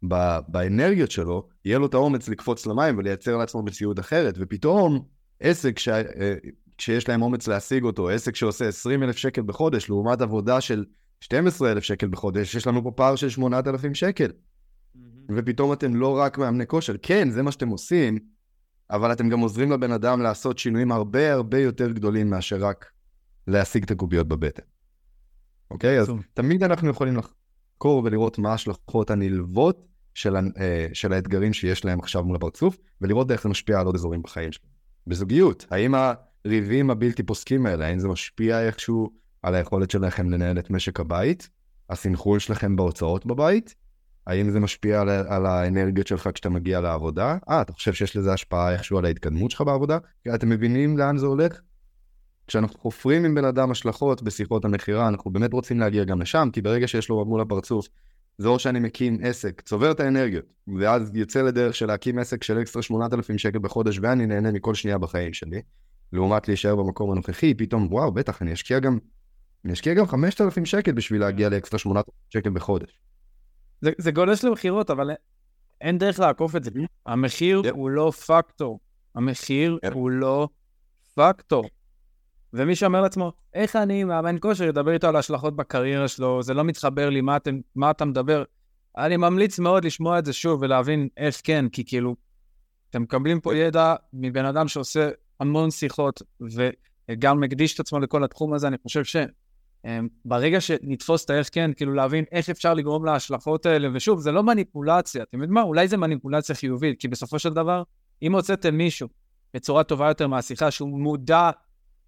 ב, 0.09 0.39
באנרגיות 0.49 1.11
שלו, 1.11 1.49
יהיה 1.65 1.79
לו 1.79 1.87
את 1.87 1.95
האומץ 1.95 2.29
לקפוץ 2.29 2.67
למים 2.67 2.99
ולייצר 2.99 3.37
לעצמו 3.37 3.63
מציאות 3.63 3.99
אחרת, 3.99 4.35
ופתאום 4.39 5.05
עסק 5.41 5.79
ש, 5.79 5.89
אה, 5.89 6.35
שיש 6.79 7.09
להם 7.09 7.23
אומץ 7.23 7.49
להשיג 7.49 7.85
אותו, 7.85 8.09
עסק 8.09 8.37
שעושה 8.37 8.69
20 8.69 9.03
אלף 9.03 9.17
שקל 9.17 9.43
בחודש, 9.43 9.89
לעומת 9.89 10.21
עבודה 10.21 10.61
של 10.61 10.85
12 11.21 11.73
אלף 11.73 11.83
שקל 11.85 12.09
בחודש, 12.09 12.55
יש 12.55 12.67
לנו 12.67 12.83
פה 12.83 12.91
פער 12.91 13.17
של 13.17 13.29
8,000 13.29 13.95
שקל. 13.95 14.31
ופתאום 15.37 15.73
אתם 15.73 15.95
לא 15.95 16.19
רק 16.19 16.39
מאמני 16.39 16.67
כושר, 16.67 16.95
כן, 17.03 17.31
זה 17.31 17.43
מה 17.43 17.53
שאתם 17.53 17.69
עושים, 17.69 18.19
אבל 18.91 19.13
אתם 19.13 19.29
גם 19.29 19.41
עוזרים 19.41 19.73
לבן 19.73 19.93
אדם 19.93 20.23
לעשות 20.23 20.59
שינויים 20.59 20.93
הרבה 20.93 21.33
הרבה 21.33 21.59
יותר 21.59 21.93
גדולים 21.93 22.31
מאשר 22.31 22.57
רק 22.65 22.91
להשיג 23.47 23.83
את 23.83 23.91
הקוביות 23.91 24.29
בבטן. 24.29 24.63
אוקיי? 25.71 26.01
אז 26.01 26.13
תמיד 26.35 26.63
אנחנו 26.63 26.91
יכולים 26.91 27.17
לחקור 27.17 28.03
ולראות 28.05 28.39
מה 28.39 28.51
ההשלכות 28.51 29.11
הנלוות 29.11 29.87
של, 30.15 30.37
אה, 30.37 30.87
של 30.93 31.13
האתגרים 31.13 31.53
שיש 31.53 31.85
להם 31.85 31.99
עכשיו 31.99 32.25
מול 32.25 32.37
הפרצוף, 32.37 32.77
ולראות 33.01 33.31
איך 33.31 33.43
זה 33.43 33.49
משפיע 33.49 33.81
על 33.81 33.87
עוד 33.87 33.95
אזורים 33.95 34.23
בחיים 34.23 34.53
שלהם. 34.53 34.71
בזוגיות, 35.07 35.67
האם 35.71 35.95
הריבים 35.95 36.91
הבלתי 36.91 37.23
פוסקים 37.23 37.67
האלה, 37.67 37.87
האם 37.87 37.99
זה 37.99 38.09
משפיע 38.09 38.67
איכשהו 38.67 39.11
על 39.43 39.55
היכולת 39.55 39.91
שלכם 39.91 40.31
לנהל 40.31 40.59
את 40.59 40.71
משק 40.71 41.01
הבית, 41.01 41.49
הסנכרון 41.91 42.39
שלכם 42.39 42.77
בהוצאות 42.77 43.27
בבית, 43.27 43.75
האם 44.27 44.51
זה 44.51 44.61
משפיע 44.61 45.01
על, 45.01 45.09
על 45.09 45.47
האנרגיות 45.47 46.07
שלך 46.07 46.29
כשאתה 46.35 46.49
מגיע 46.49 46.81
לעבודה? 46.81 47.37
אה, 47.49 47.61
אתה 47.61 47.73
חושב 47.73 47.93
שיש 47.93 48.17
לזה 48.17 48.33
השפעה 48.33 48.73
איכשהו 48.73 48.99
על 48.99 49.05
ההתקדמות 49.05 49.51
שלך 49.51 49.61
בעבודה? 49.61 49.99
אתם 50.35 50.49
מבינים 50.49 50.99
לאן 50.99 51.19
זה 51.19 51.27
הולך? 51.27 51.61
כשאנחנו 52.47 52.79
חופרים 52.79 53.25
עם 53.25 53.35
בן 53.35 53.45
אדם 53.45 53.71
השלכות 53.71 54.23
בשיחות 54.23 54.65
המכירה, 54.65 55.09
אנחנו 55.09 55.31
באמת 55.31 55.53
רוצים 55.53 55.81
להגיע 55.81 56.05
גם 56.05 56.21
לשם, 56.21 56.49
כי 56.53 56.63
ברגע 56.63 56.89
שיש 56.89 57.09
לו 57.09 57.25
מול 57.25 57.41
הפרצוף, 57.41 57.89
זה 58.39 58.49
או 58.49 58.59
שאני 58.59 58.81
מקים 58.81 59.19
עסק, 59.23 59.61
צובר 59.61 59.91
את 59.91 60.01
האנרגיות, 60.01 60.45
ואז 60.79 61.11
יוצא 61.15 61.43
לדרך 61.43 61.75
של 61.75 61.87
להקים 61.87 62.19
עסק 62.19 62.43
של 62.43 62.63
אקסטרה 62.63 62.83
8,000 62.83 63.39
שקל 63.39 63.59
בחודש, 63.59 63.99
ואני 64.03 64.27
נהנה 64.27 64.53
מכל 64.53 64.75
שנייה 64.75 64.99
בחיים 64.99 65.33
שלי, 65.33 65.63
לעומת 66.13 66.49
להישאר 66.49 66.77
במקום 66.77 67.13
הנוכחי, 67.13 67.55
פתאום, 67.55 67.87
וואו, 67.91 68.13
בטח, 68.13 68.43
אני 68.43 68.53
אשקיע 68.53 68.79
גם, 68.79 68.99
אני 69.65 69.73
אשקיע 69.73 69.95
גם 69.95 70.07
5,000 70.07 70.65
שקל 70.65 70.93
בשביל 70.93 71.21
להגיע 71.21 71.49
לאקסטרה 71.49 71.79
8,000 71.79 72.15
שקל 72.31 72.51
בחודש. 72.51 72.99
זה, 73.85 73.91
זה 73.99 74.11
גולש 74.11 74.45
למכירות, 74.45 74.91
אבל 74.91 75.11
אין 75.81 75.99
דרך 75.99 76.19
לעקוף 76.21 76.57
את 76.57 76.65
זה. 76.65 76.71
המחיר 77.07 77.63
yep. 77.65 77.71
הוא 77.71 77.91
לא 77.91 78.13
פקטור. 78.27 78.81
המחיר 79.15 79.79
yep. 79.87 79.95
הוא 79.95 80.11
לא 80.11 80.49
פקטור. 81.15 81.69
ומי 82.53 82.77
שאומר 82.77 83.01
לעצמו, 83.01 83.33
איך 83.55 83.77
אני 83.77 84.05
מאמן 84.05 84.37
כושר, 84.41 84.65
ידבר 84.65 84.93
איתו 84.93 85.07
על 85.09 85.17
ההשלכות 85.17 85.57
בקריירה 85.57 86.09
שלו, 86.09 86.43
זה 86.43 86.55
לא 86.55 86.65
מתחבר 86.65 87.11
לי, 87.11 87.21
מה, 87.21 87.37
אתם, 87.37 87.59
מה 87.75 87.91
אתה 87.91 88.05
מדבר? 88.05 88.45
אני 88.99 89.17
ממליץ 89.17 89.59
מאוד 89.59 89.85
לשמוע 89.85 90.19
את 90.19 90.25
זה 90.25 90.33
שוב 90.33 90.63
ולהבין 90.63 91.09
איך 91.17 91.41
כן, 91.45 91.69
כי 91.69 91.85
כאילו, 91.85 92.17
אתם 92.91 93.03
מקבלים 93.03 93.41
פה 93.41 93.57
ידע 93.57 93.95
מבן 94.13 94.45
אדם 94.45 94.69
שעושה 94.69 95.11
המון 95.41 95.71
שיחות 95.71 96.23
וגם 97.11 97.41
מקדיש 97.41 97.75
את 97.75 97.81
עצמו 97.81 98.01
לכל 98.01 98.25
התחום 98.25 98.55
הזה, 98.55 98.69
אני 98.69 98.77
חושב 98.83 99.05
ש... 99.05 99.17
אמ, 99.85 100.09
ברגע 100.25 100.61
שנתפוס 100.61 101.25
את 101.25 101.31
האיך 101.31 101.49
כן, 101.53 101.71
כאילו 101.77 101.95
להבין 101.95 102.25
איך 102.33 102.51
אפשר 102.51 102.75
לגרום 102.75 103.05
להשלכות 103.05 103.67
האלה, 103.67 103.89
ושוב, 103.95 104.21
זה 104.21 104.33
לא 104.33 104.43
מניפולציה, 104.43 105.23
אתם 105.23 105.39
יודעים 105.39 105.55
מה? 105.55 105.63
אולי 105.63 105.89
זה 105.89 105.97
מניפולציה 105.97 106.55
חיובית, 106.55 107.01
כי 107.01 107.09
בסופו 107.09 107.39
של 107.39 107.53
דבר, 107.53 107.83
אם 108.23 108.35
הוצאתם 108.35 108.75
מישהו 108.75 109.09
בצורה 109.55 109.85
טובה 109.85 110.09
יותר 110.09 110.27
מהשיחה, 110.27 110.71
שהוא 110.71 111.01
מודע 111.01 111.51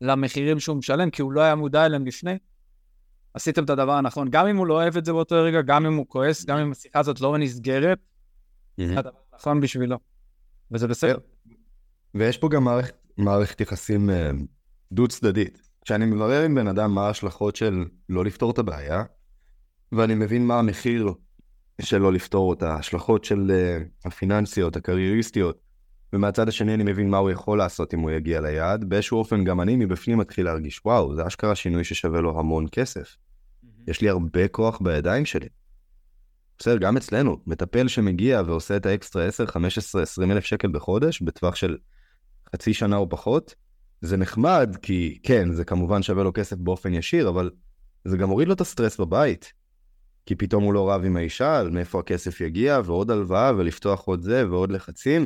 למחירים 0.01 0.61
שהוא 0.61 0.77
משלם, 0.77 1.11
כי 1.11 1.23
הוא 1.23 1.33
לא 1.33 1.41
היה 1.41 1.55
מודע 1.55 1.87
אליהם 1.87 2.07
לפני, 2.07 2.39
עשיתם 3.35 3.65
את 3.65 3.71
הדבר 3.71 3.93
הנכון. 3.93 4.29
גם 4.31 4.47
אם 4.47 4.57
הוא 4.57 4.67
לא 4.67 4.75
אוהב 4.75 4.97
את 4.97 5.05
זה 5.05 5.13
באותו 5.13 5.35
רגע, 5.43 5.63
גם 5.63 5.87
אם 5.87 5.95
הוא 5.95 6.07
כועס, 6.09 6.45
גם 6.45 6.59
אם 6.59 6.73
השיחה 6.73 6.99
הזאת 6.99 7.21
לא 7.21 7.39
נסגרת, 7.39 7.99
זה 8.77 8.99
הדבר 8.99 9.11
הנכון 9.33 9.61
בשבילו. 9.61 9.99
וזה 10.71 10.89
בסדר. 10.89 11.19
ויש 12.15 12.39
פה 12.39 12.49
גם 12.49 12.67
מערכת, 13.17 13.61
יחסים 13.61 14.11
אה, 14.11 14.31
דו-צדדית. 14.93 15.66
כשאני 15.87 16.07
מברר 16.07 16.43
עם 16.43 16.55
בן 16.55 16.69
אדם 16.69 16.95
מה 16.95 17.07
ההשלכות 17.07 17.57
של 17.57 17.85
לא 18.09 18.25
לפתור 18.25 18.51
את 18.51 18.59
הבעיה, 18.59 19.05
ואני 19.93 20.15
מבין 20.15 20.47
מה 20.47 20.59
המחיר 20.59 21.13
של 21.83 21.99
לא 21.99 22.13
לפתור 22.13 22.51
אותה, 22.51 22.75
ההשלכות 22.75 23.25
של 23.25 23.51
uh, 23.51 24.09
הפיננסיות, 24.09 24.77
הקרייריסטיות, 24.77 25.61
ומהצד 26.13 26.49
השני 26.49 26.75
אני 26.75 26.85
מבין 26.85 27.11
מה 27.11 27.17
הוא 27.17 27.31
יכול 27.31 27.59
לעשות 27.59 27.95
אם 27.95 28.01
הוא 28.01 28.11
יגיע 28.11 28.41
ליעד, 28.41 28.85
באיזשהו 28.85 29.19
אופן 29.19 29.45
גם 29.45 29.61
אני 29.61 29.77
מבפנים 29.77 30.19
מתחיל 30.19 30.45
להרגיש, 30.45 30.81
וואו, 30.85 31.17
זה 31.17 31.27
אשכרה 31.27 31.55
שינוי 31.55 31.85
ששווה 31.85 32.21
לו 32.21 32.41
המון 32.41 32.67
כסף. 32.73 33.17
Mm-hmm. 33.17 33.91
יש 33.91 34.01
לי 34.01 34.09
הרבה 34.09 34.49
כוח 34.49 34.79
בידיים 34.81 35.25
שלי. 35.25 35.49
בסדר, 36.59 36.77
גם 36.77 36.97
אצלנו, 36.97 37.37
מטפל 37.47 37.89
שמגיע 37.89 38.43
ועושה 38.47 38.77
את 38.77 38.87
האקסטרה 38.87 39.27
10, 39.27 39.47
15, 39.47 40.03
20 40.03 40.31
אלף 40.31 40.45
שקל 40.45 40.69
בחודש, 40.69 41.23
בטווח 41.23 41.55
של 41.55 41.77
חצי 42.53 42.75
שנה 42.75 42.97
או 42.97 43.09
פחות, 43.09 43.55
זה 44.01 44.17
נחמד, 44.17 44.77
כי 44.83 45.19
כן, 45.23 45.53
זה 45.53 45.65
כמובן 45.65 46.03
שווה 46.03 46.25
לו 46.25 46.33
כסף 46.33 46.57
באופן 46.57 46.95
ישיר, 46.95 47.29
אבל 47.29 47.51
זה 48.05 48.17
גם 48.17 48.29
מוריד 48.29 48.49
לו 48.49 48.55
את 48.55 48.61
הסטרס 48.61 49.01
בבית. 49.01 49.53
כי 50.27 50.35
פתאום 50.35 50.65
הוא 50.65 50.75
לא 50.75 50.91
רב 50.91 51.05
עם 51.05 51.17
האישה 51.17 51.59
על 51.59 51.71
מאיפה 51.71 52.01
הכסף 52.01 52.41
יגיע, 52.41 52.81
ועוד 52.85 53.11
הלוואה, 53.11 53.53
ולפתוח 53.57 54.01
עוד 54.01 54.23
זה, 54.23 54.51
ועוד 54.51 54.73
לחצים. 54.73 55.25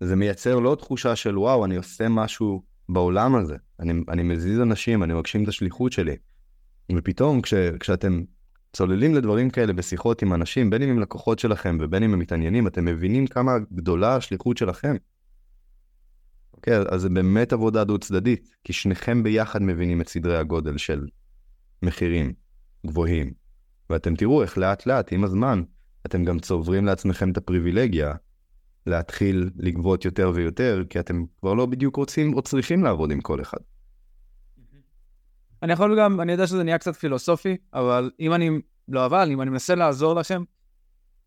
זה 0.00 0.16
מייצר 0.16 0.58
לו 0.58 0.74
תחושה 0.74 1.16
של 1.16 1.38
וואו, 1.38 1.64
אני 1.64 1.76
עושה 1.76 2.08
משהו 2.08 2.62
בעולם 2.88 3.34
הזה. 3.34 3.56
אני, 3.80 3.92
אני 4.08 4.22
מזיז 4.22 4.60
אנשים, 4.60 5.02
אני 5.02 5.14
מגשים 5.14 5.42
את 5.42 5.48
השליחות 5.48 5.92
שלי. 5.92 6.16
ופתאום 6.96 7.42
כש, 7.42 7.54
כשאתם 7.54 8.22
צוללים 8.72 9.14
לדברים 9.14 9.50
כאלה 9.50 9.72
בשיחות 9.72 10.22
עם 10.22 10.34
אנשים, 10.34 10.70
בין 10.70 10.82
אם 10.82 10.90
הם 10.90 10.98
לקוחות 10.98 11.38
שלכם 11.38 11.78
ובין 11.80 12.02
אם 12.02 12.12
הם 12.12 12.18
מתעניינים, 12.18 12.66
אתם 12.66 12.84
מבינים 12.84 13.26
כמה 13.26 13.52
גדולה 13.72 14.16
השליחות 14.16 14.56
שלכם. 14.56 14.96
אוקיי, 16.58 16.78
אז 16.90 17.00
זה 17.00 17.08
באמת 17.08 17.52
עבודה 17.52 17.84
דו-צדדית, 17.84 18.48
כי 18.64 18.72
שניכם 18.72 19.22
ביחד 19.22 19.62
מבינים 19.62 20.00
את 20.00 20.08
סדרי 20.08 20.36
הגודל 20.36 20.78
של 20.78 21.06
מחירים 21.82 22.32
גבוהים. 22.86 23.32
ואתם 23.90 24.16
תראו 24.16 24.42
איך 24.42 24.58
לאט 24.58 24.86
לאט, 24.86 25.12
עם 25.12 25.24
הזמן, 25.24 25.62
אתם 26.06 26.24
גם 26.24 26.38
צוברים 26.38 26.84
לעצמכם 26.84 27.30
את 27.30 27.36
הפריבילגיה 27.36 28.14
להתחיל 28.86 29.50
לגבות 29.56 30.04
יותר 30.04 30.32
ויותר, 30.34 30.82
כי 30.90 31.00
אתם 31.00 31.24
כבר 31.40 31.54
לא 31.54 31.66
בדיוק 31.66 31.96
רוצים 31.96 32.34
או 32.34 32.42
צריכים 32.42 32.84
לעבוד 32.84 33.10
עם 33.10 33.20
כל 33.20 33.40
אחד. 33.40 33.58
אני 35.62 35.72
יכול 35.72 35.98
גם, 36.00 36.20
אני 36.20 36.32
יודע 36.32 36.46
שזה 36.46 36.64
נהיה 36.64 36.78
קצת 36.78 36.96
פילוסופי, 36.96 37.56
אבל 37.74 38.10
אם 38.20 38.34
אני, 38.34 38.50
לא 38.88 39.06
אבל, 39.06 39.30
אם 39.32 39.42
אני 39.42 39.50
מנסה 39.50 39.74
לעזור 39.74 40.14
לכם, 40.14 40.42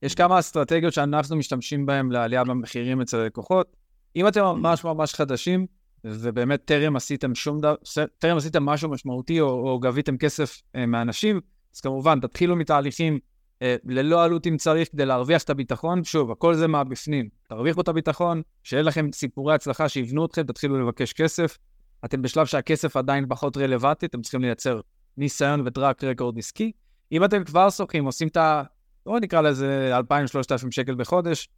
יש 0.02 0.16
כמה 0.16 0.40
אסטרטגיות 0.40 0.94
שאנחנו 0.94 1.36
משתמשים 1.36 1.86
בהן 1.86 2.12
לעלייה 2.12 2.44
במחירים 2.44 3.02
אצל 3.02 3.18
הלקוחות. 3.18 3.81
אם 4.16 4.28
אתם 4.28 4.42
ממש 4.42 4.84
ממש 4.84 5.14
חדשים, 5.14 5.66
ובאמת 6.04 6.62
טרם 6.66 6.96
עשיתם 6.96 7.36
שום 7.36 7.60
דבר, 7.60 7.76
טרם 8.20 8.38
עשיתם 8.38 8.66
משהו 8.66 8.90
משמעותי 8.90 9.42
או, 9.42 9.48
או 9.48 9.80
גביתם 9.80 10.18
כסף 10.18 10.62
אה, 10.76 10.86
מאנשים, 10.86 11.42
אז 11.76 11.80
כמובן, 11.80 12.20
תתחילו 12.20 12.56
מתהליכים 12.56 13.20
אה, 13.62 13.76
ללא 13.86 14.24
עלות 14.24 14.48
אם 14.48 14.58
צריך 14.58 14.90
כדי 14.92 15.06
להרוויח 15.06 15.44
את 15.44 15.50
הביטחון. 15.50 16.04
שוב, 16.04 16.32
הכל 16.32 16.54
זה 16.54 16.68
מהבפנים. 16.68 17.30
תרוויחו 17.50 17.82
את 17.82 17.88
הביטחון, 17.88 18.42
שיהיה 18.64 18.84
לכם 18.84 19.12
סיפורי 19.14 19.56
הצלחה 19.56 19.90
שיבנו 19.90 20.26
אתכם, 20.26 20.44
תתחילו 20.44 20.82
לבקש 20.82 21.14
כסף. 21.14 21.58
אתם 22.06 22.22
בשלב 22.22 22.46
שהכסף 22.46 22.98
עדיין 22.98 23.26
פחות 23.30 23.58
רלוונטי, 23.58 24.06
אתם 24.06 24.22
צריכים 24.22 24.42
לייצר 24.42 24.80
ניסיון 25.18 25.62
וטראק 25.66 26.04
רקורד 26.04 26.38
עסקי. 26.38 26.72
אם 27.12 27.24
אתם 27.24 27.44
כבר 27.44 27.70
שוחים, 27.70 28.06
עושים 28.06 28.28
את 28.28 28.38
ה... 28.38 28.64
בואו 29.06 29.20
נקרא 29.20 29.42
לזה 29.42 30.00
2,000-3,000 30.00 30.72
שקל 30.72 30.96
בחודש, 30.96 31.50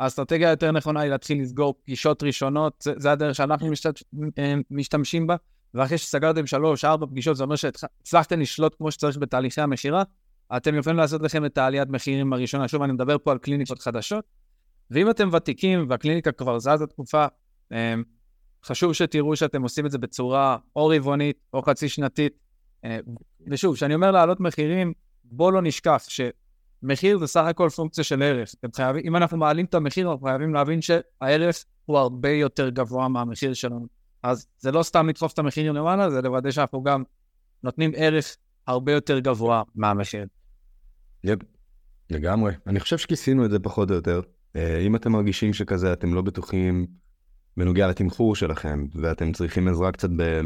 האסטרטגיה 0.00 0.48
היותר 0.48 0.70
נכונה 0.70 1.00
היא 1.00 1.10
להתחיל 1.10 1.42
לסגור 1.42 1.74
פגישות 1.82 2.22
ראשונות, 2.22 2.74
זה, 2.82 2.92
זה 2.96 3.12
הדרך 3.12 3.34
שאנחנו 3.34 3.70
משתמש, 3.70 4.04
אה, 4.38 4.54
משתמשים 4.70 5.26
בה, 5.26 5.36
ואחרי 5.74 5.98
שסגרתם 5.98 6.46
שלוש, 6.46 6.84
ארבע 6.84 7.06
פגישות, 7.06 7.36
זה 7.36 7.44
אומר 7.44 7.56
שהצלחתם 7.56 8.40
לשלוט 8.40 8.74
כמו 8.78 8.90
שצריך 8.90 9.18
בתהליכי 9.18 9.60
המכירה, 9.60 10.02
אתם 10.56 10.74
יכולים 10.74 10.96
לעשות 10.96 11.22
לכם 11.22 11.44
את 11.44 11.58
העליית 11.58 11.88
מחירים 11.88 12.32
הראשונה. 12.32 12.68
שוב, 12.68 12.82
אני 12.82 12.92
מדבר 12.92 13.16
פה 13.18 13.32
על 13.32 13.38
קליניקות 13.38 13.78
חדשות, 13.78 14.24
ואם 14.90 15.10
אתם 15.10 15.28
ותיקים 15.32 15.86
והקליניקה 15.88 16.32
כבר 16.32 16.58
זזה 16.58 16.86
תקופה, 16.86 17.26
אה, 17.72 17.94
חשוב 18.64 18.92
שתראו 18.92 19.36
שאתם 19.36 19.62
עושים 19.62 19.86
את 19.86 19.90
זה 19.90 19.98
בצורה 19.98 20.56
או 20.76 20.86
רבעונית 20.86 21.36
או 21.52 21.62
חצי 21.62 21.88
שנתית. 21.88 22.32
אה, 22.84 22.98
ושוב, 23.46 23.74
כשאני 23.74 23.94
אומר 23.94 24.10
להעלות 24.10 24.40
מחירים, 24.40 24.92
בואו 25.24 25.50
לא 25.50 25.62
נשכח 25.62 26.04
ש... 26.08 26.20
מחיר 26.82 27.18
זה 27.18 27.26
סך 27.26 27.44
הכל 27.44 27.68
פונקציה 27.68 28.04
של 28.04 28.22
ערך. 28.22 28.54
אתם 28.60 28.68
חייבים, 28.76 29.02
אם 29.06 29.16
אנחנו 29.16 29.36
מעלים 29.36 29.64
את 29.64 29.74
המחיר, 29.74 30.10
אנחנו 30.10 30.26
חייבים 30.26 30.54
להבין 30.54 30.82
שהערך 30.82 31.64
הוא 31.86 31.98
הרבה 31.98 32.30
יותר 32.30 32.68
גבוה 32.68 33.08
מהמחיר 33.08 33.54
שלנו. 33.54 33.86
אז 34.22 34.46
זה 34.58 34.72
לא 34.72 34.82
סתם 34.82 35.08
לדחוף 35.08 35.32
את 35.32 35.38
המחיר 35.38 35.72
למעלה, 35.72 36.10
זה 36.10 36.22
לוודא 36.22 36.50
שאנחנו 36.50 36.82
גם 36.82 37.02
נותנים 37.62 37.92
ערך 37.96 38.36
הרבה 38.66 38.92
יותר 38.92 39.18
גבוה 39.18 39.62
מהמחיר. 39.74 40.26
יפ, 41.24 41.38
לגמרי. 42.10 42.52
אני 42.66 42.80
חושב 42.80 42.98
שכיסינו 42.98 43.44
את 43.44 43.50
זה 43.50 43.58
פחות 43.58 43.90
או 43.90 43.94
יותר. 43.94 44.20
אה, 44.56 44.78
אם 44.78 44.96
אתם 44.96 45.12
מרגישים 45.12 45.52
שכזה 45.52 45.92
אתם 45.92 46.14
לא 46.14 46.22
בטוחים 46.22 46.86
בנוגע 47.56 47.88
לתמחור 47.88 48.36
שלכם, 48.36 48.86
ואתם 48.94 49.32
צריכים 49.32 49.68
עזרה 49.68 49.92
קצת 49.92 50.10
ב... 50.16 50.40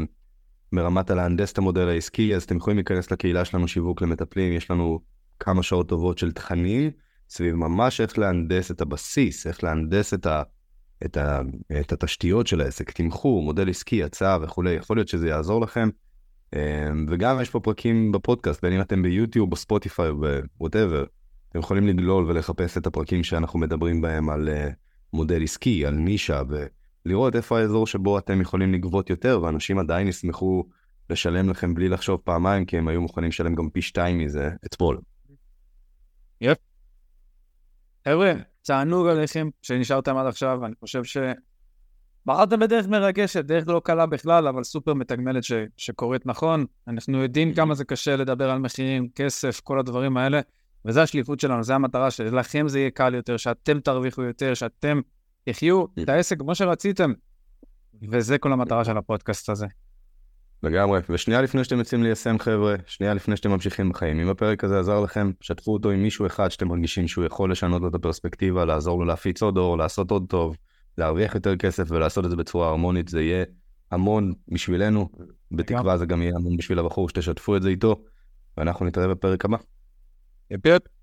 ברמת 0.73 1.09
הלהנדס 1.09 1.51
את 1.51 1.57
המודל 1.57 1.87
העסקי, 1.87 2.35
אז 2.35 2.43
אתם 2.43 2.57
יכולים 2.57 2.77
להיכנס 2.77 3.11
לקהילה 3.11 3.45
שלנו 3.45 3.67
שיווק 3.67 4.01
למטפלים, 4.01 4.53
יש 4.53 4.71
לנו 4.71 4.99
כמה 5.43 5.63
שעות 5.63 5.89
טובות 5.89 6.17
של 6.17 6.31
תכנים 6.31 6.91
סביב 7.29 7.55
ממש 7.55 8.01
איך 8.01 8.19
להנדס 8.19 8.71
את 8.71 8.81
הבסיס, 8.81 9.47
איך 9.47 9.63
להנדס 9.63 10.13
את, 10.13 10.25
ה, 10.25 10.43
את, 11.05 11.17
ה, 11.17 11.41
את 11.79 11.91
התשתיות 11.91 12.47
של 12.47 12.61
העסק, 12.61 12.91
תמחור, 12.91 13.43
מודל 13.43 13.69
עסקי, 13.69 14.03
הצעה 14.03 14.37
וכולי, 14.41 14.71
יכול 14.71 14.97
להיות 14.97 15.07
שזה 15.07 15.27
יעזור 15.27 15.61
לכם. 15.61 15.89
אמ, 16.55 17.05
וגם 17.09 17.41
יש 17.41 17.49
פה 17.49 17.59
פרקים 17.59 18.11
בפודקאסט, 18.11 18.61
בין 18.61 18.73
אם 18.73 18.81
אתם 18.81 19.01
ביוטיוב, 19.01 19.51
בספוטיפיי 19.51 20.09
ו 20.09 20.19
whatever, 20.19 21.05
אתם 21.49 21.59
יכולים 21.59 21.87
לגלול 21.87 22.25
ולחפש 22.25 22.77
את 22.77 22.87
הפרקים 22.87 23.23
שאנחנו 23.23 23.59
מדברים 23.59 24.01
בהם 24.01 24.29
על 24.29 24.49
אה, 24.49 24.69
מודל 25.13 25.43
עסקי, 25.43 25.85
על 25.85 25.93
נישה, 25.93 26.41
ולראות 27.05 27.35
איפה 27.35 27.59
האזור 27.59 27.87
שבו 27.87 28.17
אתם 28.17 28.41
יכולים 28.41 28.73
לגבות 28.73 29.09
יותר, 29.09 29.39
ואנשים 29.43 29.79
עדיין 29.79 30.07
ישמחו 30.07 30.63
לשלם 31.09 31.49
לכם 31.49 31.73
בלי 31.73 31.89
לחשוב 31.89 32.21
פעמיים, 32.23 32.65
כי 32.65 32.77
הם 32.77 32.87
היו 32.87 33.01
מוכנים 33.01 33.29
לשלם 33.29 33.55
גם 33.55 33.69
פי 33.69 33.81
שתיים 33.81 34.17
מזה 34.17 34.49
אתמול. 34.65 34.97
יפ. 36.43 36.57
חבר'ה, 38.07 38.33
תענוג 38.61 39.07
עליכם 39.07 39.49
שנשארתם 39.61 40.17
עד 40.17 40.27
עכשיו, 40.27 40.65
אני 40.65 40.73
חושב 40.79 41.03
ש... 41.03 41.17
בחרתם 42.25 42.59
בדרך 42.59 42.87
מרגשת, 42.87 43.45
דרך 43.45 43.67
לא 43.67 43.81
קלה 43.83 44.05
בכלל, 44.05 44.47
אבל 44.47 44.63
סופר 44.63 44.93
מתגמלת 44.93 45.43
ש... 45.43 45.51
שקורית 45.77 46.25
נכון. 46.25 46.65
אנחנו 46.87 47.21
יודעים 47.21 47.53
כמה 47.53 47.75
זה 47.75 47.85
קשה 47.85 48.15
לדבר 48.15 48.49
על 48.49 48.59
מחירים, 48.59 49.09
כסף, 49.15 49.59
כל 49.59 49.79
הדברים 49.79 50.17
האלה. 50.17 50.41
וזו 50.85 51.01
השליחות 51.01 51.39
שלנו, 51.39 51.63
זו 51.63 51.73
המטרה 51.73 52.11
שלכם 52.11 52.67
זה 52.67 52.79
יהיה 52.79 52.91
קל 52.91 53.15
יותר, 53.15 53.37
שאתם 53.37 53.79
תרוויחו 53.79 54.21
יותר, 54.21 54.53
שאתם 54.53 55.01
תחיו 55.43 55.85
את 56.03 56.09
העסק 56.09 56.39
כמו 56.39 56.55
שרציתם. 56.55 57.13
וזה 58.09 58.37
כל 58.37 58.53
המטרה 58.53 58.85
של 58.85 58.97
הפודקאסט 58.97 59.49
הזה. 59.49 59.67
לגמרי, 60.63 60.99
ושנייה 61.09 61.41
לפני 61.41 61.63
שאתם 61.63 61.77
יוצאים 61.77 62.03
ליישם 62.03 62.39
חבר'ה, 62.39 62.75
שנייה 62.85 63.13
לפני 63.13 63.37
שאתם 63.37 63.51
ממשיכים 63.51 63.89
בחיים, 63.89 64.19
אם 64.19 64.29
הפרק 64.29 64.63
הזה 64.63 64.79
עזר 64.79 64.99
לכם, 64.99 65.31
שתפו 65.41 65.73
אותו 65.73 65.89
עם 65.89 66.03
מישהו 66.03 66.25
אחד 66.25 66.49
שאתם 66.49 66.67
מרגישים 66.67 67.07
שהוא 67.07 67.25
יכול 67.25 67.51
לשנות 67.51 67.81
לו 67.81 67.87
את 67.87 67.95
הפרספקטיבה, 67.95 68.65
לעזור 68.65 68.99
לו 68.99 69.05
להפיץ 69.05 69.41
עוד 69.41 69.57
אור, 69.57 69.77
לעשות 69.77 70.11
עוד 70.11 70.25
טוב, 70.29 70.57
להרוויח 70.97 71.35
יותר 71.35 71.55
כסף 71.55 71.83
ולעשות 71.89 72.25
את 72.25 72.29
זה 72.29 72.35
בצורה 72.35 72.67
הרמונית, 72.67 73.07
זה 73.07 73.21
יהיה 73.21 73.45
המון 73.91 74.33
בשבילנו, 74.47 75.09
בתקווה 75.51 75.97
זה 75.97 76.05
גם 76.05 76.21
יהיה 76.21 76.33
המון 76.35 76.57
בשביל 76.57 76.79
הבחור 76.79 77.09
שתשתפו 77.09 77.57
את 77.57 77.61
זה 77.61 77.69
איתו, 77.69 78.03
ואנחנו 78.57 78.85
נתראה 78.85 79.07
בפרק 79.07 79.45
הבא. 79.45 79.57
יפ 80.51 80.65
יפ. 80.65 81.02